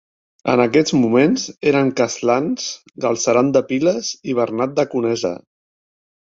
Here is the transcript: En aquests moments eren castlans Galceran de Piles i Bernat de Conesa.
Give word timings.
En 0.53 0.61
aquests 0.61 0.95
moments 1.01 1.43
eren 1.73 1.91
castlans 1.99 2.67
Galceran 3.07 3.55
de 3.59 3.65
Piles 3.69 4.13
i 4.33 4.39
Bernat 4.43 4.77
de 4.83 4.89
Conesa. 4.97 5.37